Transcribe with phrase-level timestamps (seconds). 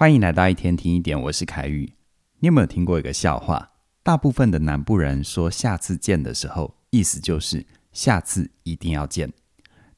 [0.00, 1.92] 欢迎来到一天听一点，我是凯宇。
[2.38, 3.72] 你有没有听过一个笑话？
[4.02, 9.28] 大部分的南部人说“下次见”的时候，意思就是下次一定要见；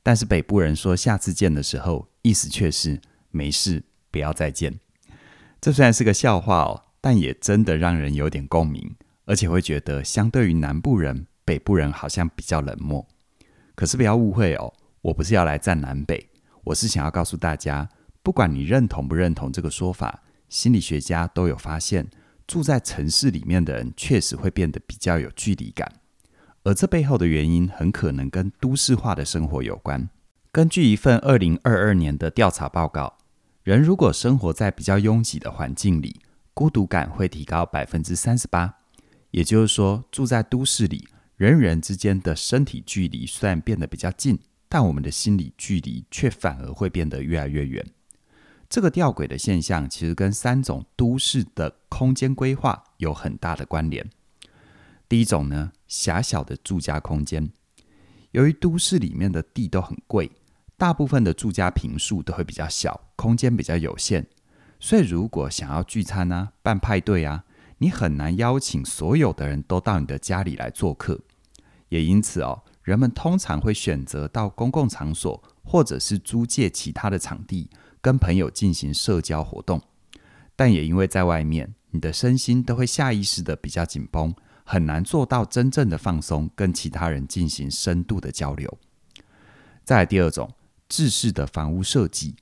[0.03, 4.81] 但是北部人说“下次见”的时候，意思却是没事，不要再见。
[5.61, 13.07] 这虽然是个笑话哦，但也真的让人有点共鸣，而且会觉得相对于南部人，北部人好像比较冷漠。
[13.77, 16.29] 可是不要误会哦，我不是要来战南北，
[16.65, 17.89] 我是想要告诉大家。
[18.23, 22.09] 不管你认同不认同这个说法，心理学家都有发现，
[22.47, 26.01] 住在城市里面的人确实会变得比较有距离感，
[26.63, 30.09] 而这背后的原因很可能跟都市化的生活有关。
[30.53, 33.19] 根据一份二零二二年的调查报告，
[33.65, 36.21] 人如果生活在比较拥挤的环境里，
[36.55, 38.79] 孤独感会提高百分之三十八。
[39.31, 47.85] 也就是说，住在都市里，人与人之间的身体距离虽然变得比较近，但我们的心理距离却反而会变得越来越远。
[48.73, 54.09] 这个吊诡的现象，其实跟三种都市的空间规划有很大的关联。
[55.07, 57.51] 第一种呢，狭小的住家空间。
[58.31, 60.33] 由于都市里面的地都很贵，
[60.79, 64.25] 大部分的住家坪数都会比较小，空间比较有限，
[64.81, 67.45] 所以如果想要聚餐啊、办派对啊，
[67.77, 71.21] 你很难邀请所有的人都到你的家里来做客。
[71.91, 77.69] 也因此哦，人们通常会选择到公共场所，或者是租借其他的场地。
[78.03, 79.81] 跟朋友进行社交活动，
[80.57, 88.77] 但也因为在外面，你的身心都会下意识的比较紧绷，很难做到真正的放松，跟其他人进行深度的交流。
[89.85, 90.53] 再来第二种，
[90.89, 92.35] 制式的房屋设计，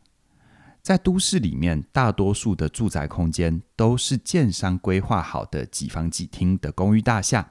[0.81, 7.47] 在都市里面，大多数的住宅空间都是建商规划好的几房几厅的公寓大厦，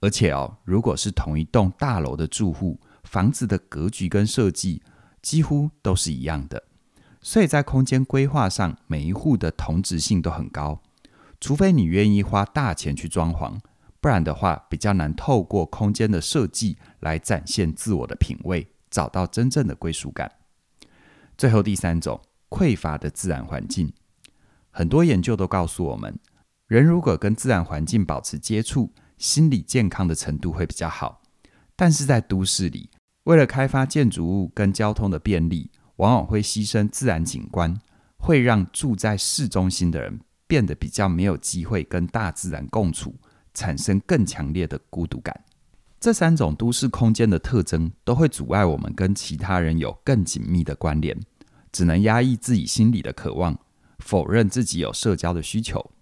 [0.00, 4.82] 而且哦，如果是同一栋大楼的住户，房子的格局跟设计
[5.22, 6.62] 几乎都是一样的。
[7.22, 10.82] 所以在空间规划上，每一户的同质性都很高，
[11.40, 13.58] 除非你愿意花大钱去装潢，
[14.00, 20.30] 不然的话比较难透过空间的设计来展现自我的品味，找到真正的归属感。
[21.38, 23.92] 最后第三种，匮乏的自然环境，
[24.70, 26.18] 很多研究都告诉我们，
[26.66, 31.22] 人如果跟自然环境保持接触，心理健康的程度会比较好。
[31.76, 32.90] 但是在都市里，
[33.24, 35.70] 为了开发建筑物跟交通的便利，
[36.02, 37.80] 往往会牺牲自然景观，
[38.16, 40.18] 会让住在市中心的人
[40.48, 43.14] 变得比较没有机会跟大自然共处，
[43.54, 45.44] 产生更强烈的孤独感。
[46.00, 51.16] 这三种都市空间的特征都会阻碍我们跟其他人有更紧密的关联，
[51.70, 53.56] 只能压抑自己心里的渴望，
[54.00, 55.92] 否认自己有社交的需求。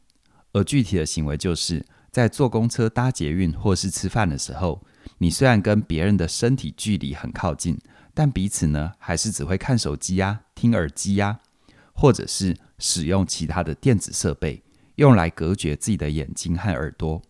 [0.55, 4.83] 而具体的行为就是在坐公车、搭捷运或是吃饭的时候，
[5.19, 7.77] 你虽然跟别人的身体距离很靠近。
[8.20, 11.41] 但彼此呢，还是只会看手机呀、啊、听耳机呀、啊，
[11.94, 14.62] 或者是使用其他的电子设备，
[14.97, 17.22] 用来隔绝自己的眼睛和耳朵。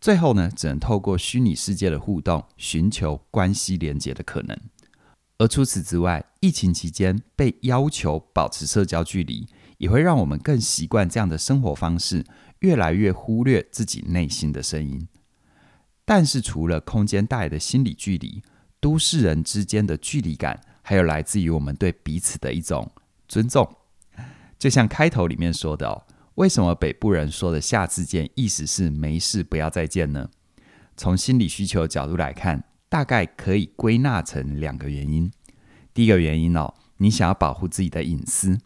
[0.00, 4.58] 最后呢，只能透过虚拟世界的互动，寻求关系连接的可能。
[5.38, 9.46] 而除此之外，疫情期间被要求保持社交距离，
[9.78, 12.24] 也会让我们更习惯这样的生活方式，
[12.58, 15.06] 越来越忽略自己内心的声音。
[16.04, 18.42] 但是，除了空间带来的心理距离，
[18.82, 22.90] 都市人之间的距离感，还有来自于我们对彼此的一种
[23.28, 23.76] 尊重。
[24.58, 26.02] 就像开头里面说的哦，
[26.34, 30.28] 为什么北部人说的“下次见”意思是没事，不要再见呢？
[30.96, 35.30] 从心理需求角度来看，大概可以归纳成两个原因。
[35.94, 38.58] 第一个原因哦，你想要保护自己的隐私，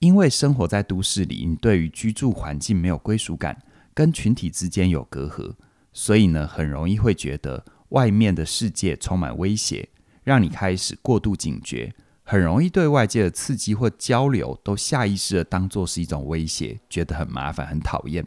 [0.00, 3.62] 因为生活在都市里，你对于居住环境没有归属感，
[3.94, 5.54] 跟群体之间有隔阂，
[5.94, 7.64] 所以呢，很容易会觉得。
[7.92, 9.88] 外面的世界充满威胁，
[10.22, 18.26] 让你开始过度警觉，很容易对外界的刺激或交流都下意识的当作是一种威胁，觉得很麻烦、很讨厌。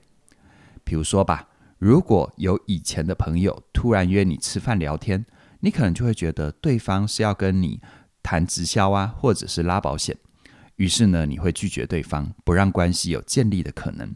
[0.83, 1.47] 比如说吧，
[1.79, 5.25] 如果有以前的朋友突然约你吃饭聊天，
[5.61, 7.81] 你可能就会觉得对方是要跟你
[8.21, 10.15] 谈直销啊，或者是拉保险，
[10.75, 14.15] 于是呢，你会拒绝对方，不让关系有建立的可能。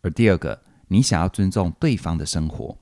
[0.00, 2.76] 而第二个，你想要尊重对方的生活。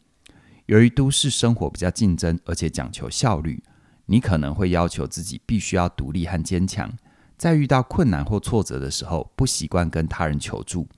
[0.67, 3.63] 由于都市生活比较竞争，而且讲求效率，
[4.07, 6.93] 你可能会要求自己必须要独立和坚强。
[7.37, 10.89] 在遇到困难或挫折的时候，不习惯跟他人求助，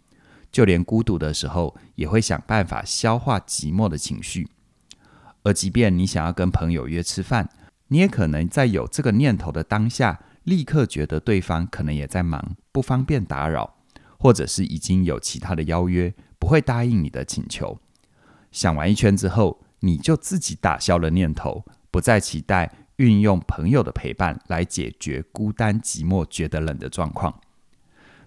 [0.50, 4.48] 就连孤独的时候，也会想办法消化寂寞的情绪。
[5.42, 7.50] 而即便你想要跟朋友约吃饭，
[7.88, 13.76] 你也可能在有这个念头的当下，立刻觉得对方可能也在忙，不方便打扰，
[14.18, 17.78] 或者是已经有其他的邀约，不会答应你的请求。
[18.50, 27.40] 想完一圈之后，你就自己打消了念头，不再期待运用朋友的陪伴来解决孤单寂寞、觉得冷的状况。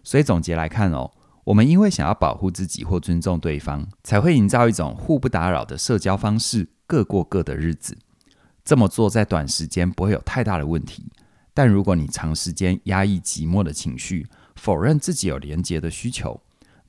[0.03, 1.11] 所以总结来看哦，
[1.43, 7.97] 我们因为想要保护自己或尊重对方，才会营造一种互不打扰的社交方式，各过各的日子。
[8.63, 11.11] 这么做在短时间不会有太大的问题，
[11.53, 16.39] 但如果你长时间压抑寂寞的情绪，否认自己有连结的需求，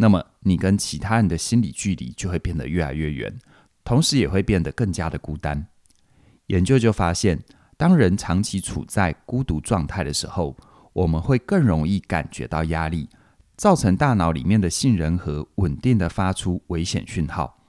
[0.02, 3.38] 那么你跟其他人的心理距离就会变得越来越远，
[3.84, 5.69] 同时也会变得更加的孤单。
[6.49, 7.38] 研究就发现，
[7.76, 10.56] 当人长期处在孤独状态的时候，
[10.93, 13.08] 我们会更容易感觉到压力，
[13.56, 17.62] 造成大脑里面的杏仁核稳定的发出危险讯号。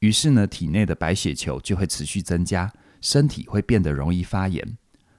[0.00, 4.76] 于是呢，体内的白血球就会持续增加，身体会变得容易发炎。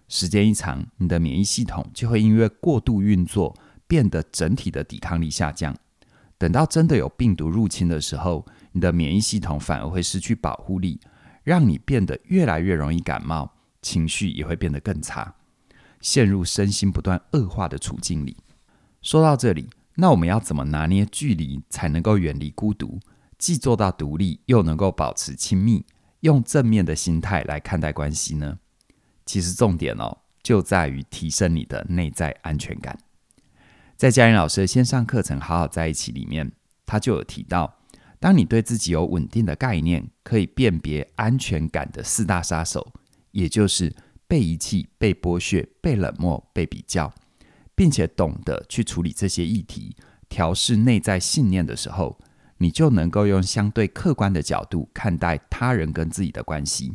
[0.10, 3.56] 时间一长，你的免疫系统就会因为过度运作，
[3.88, 5.74] 变得整体的抵抗力下降。
[6.40, 11.00] 等到真的有病毒入侵的时候，你的免疫系统反而会失去保护力，
[11.44, 13.52] 让你变得越来越容易感冒，
[13.82, 15.36] 情绪也会变得更差。
[16.00, 18.38] 陷入身心不断恶化的处境里。
[19.02, 23.02] 说到这里，那我们要怎么拿捏距离，才能够远离孤独，
[23.38, 25.86] 既做到独立，又能够保持亲密，
[26.22, 28.60] 用正面的心态来看待关系呢？
[29.26, 32.98] 其实重点哦，就在于提升你的内在安全感。
[34.00, 36.50] 在嘉玲老师的线上课程《好好在一起》里面，
[36.86, 37.82] 他就有提到，
[38.18, 42.94] 当你对自己有稳定的概念，可以辨别安全感的四大杀手，
[43.32, 43.94] 也就是。
[44.26, 47.12] 被遗弃、被剥削、被冷漠、被比较，
[47.74, 49.96] 并且懂得去处理这些议题，
[50.30, 52.20] 调试内在信念的时候，
[52.60, 56.94] 你就能够用相对客观的角度看待他人跟自己的关系。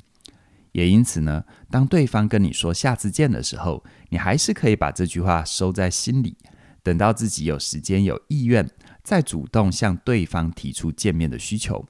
[0.70, 6.36] 也因此呢，当对方跟你说下次见的时候，你还是可以把这句话收在心里，
[6.84, 8.70] 等到自己有时间、有意愿，
[9.02, 11.84] 再主动向对方提出见面的需求，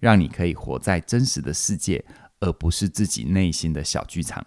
[0.00, 2.02] 让你可以活在真实的世界，
[2.40, 4.44] 而不是自己内心的小剧场。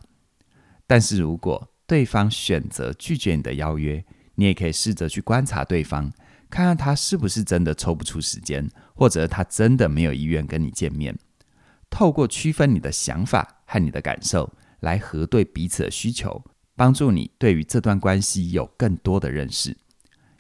[0.88, 4.04] 但是如果对方选择拒绝你的邀约，
[4.36, 6.12] 你也可以试着去观察对方，
[6.50, 11.16] 看看他是不是真的抽不出时间，或者他真的没有意愿跟你见面。
[11.92, 16.44] 透过区分你的想法和你的感受，来核对彼此的需求，
[16.76, 19.78] 帮助你对于这段关系有更多的认识。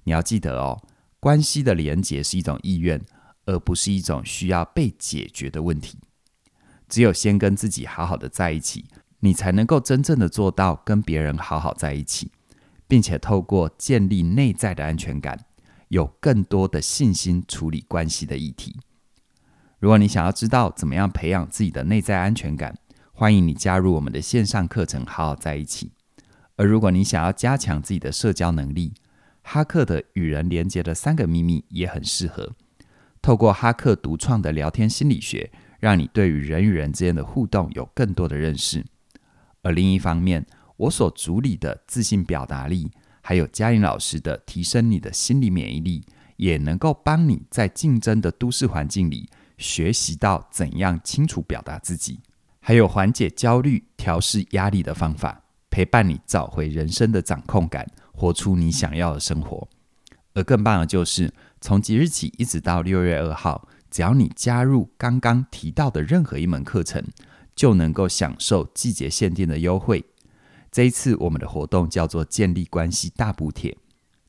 [0.03, 0.81] 你要记得哦，
[1.19, 3.01] 关系的连结是一种意愿，
[3.45, 5.97] 而不是一种需要被解决的问题。
[6.87, 8.85] 只有先跟自己好好的在一起。
[9.25, 12.29] 你才能够真正的做到跟别人好好在一起，
[12.89, 15.45] 并且透过建立内在的安全感，
[15.87, 18.75] 有更多的信心处理关系的议题。
[19.79, 22.77] 如果你想要知道怎么样培养自己的内在安全感，
[23.13, 25.93] 欢迎你加入我们的线上课程，好好在一起。
[26.57, 28.93] 而如果你想要加强自己的社交能力，
[29.43, 32.53] 哈克的与人连接的三个秘密也很适合。
[33.21, 38.83] 透过哈克独创的聊天心理学，让你对于人与人之间的互动有更多的认识。
[39.61, 40.45] 而另一方面，
[40.75, 42.91] 我所主理的自信表达力，
[43.21, 46.03] 还有嘉玲老师的提升你的心理免疫力，
[46.35, 52.19] 也能够帮你在竞争的都市环境里学习到怎样清楚表达自己，
[52.59, 59.67] 还有缓解焦虑、调试压力的方法，陪伴你找回人生的掌控感，活出你想要的生活。
[60.33, 67.03] 而更棒的就是，从即日起一直到六月二号，只要你加入刚刚提到的任何一门课程。
[67.55, 70.03] 就能够享受季节限定的优惠。
[70.71, 73.77] 这一次我们的活动叫做“建立关系大补贴”，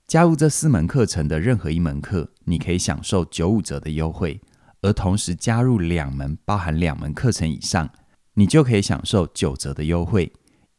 [0.06, 4.38] 加入这四门课程的任何一门课，你可以享受九五折的优惠；
[4.82, 7.88] 而同时加入两门包含两门课程以上，
[8.35, 10.30] 你就可以享受九折的优惠。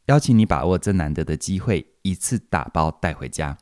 [0.06, 3.58] 邀请你把握这难得的机会，一次打包带回家。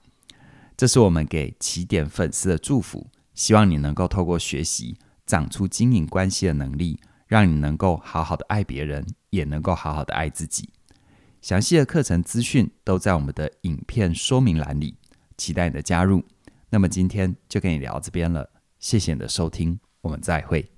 [0.77, 7.01] 这是我们给起点粉丝的祝福，希望你能够透过学习，长出经营关系的能力。
[7.27, 10.69] 让你能够好好的爱别人，也能够好好的爱自己。
[11.41, 14.95] 详细的课程资讯都在我们的影片说明栏里，
[15.37, 16.23] 期待你的加入。
[16.69, 18.49] 那么今天就跟你聊这边了，
[18.79, 20.74] 谢谢你的收听，我们再会。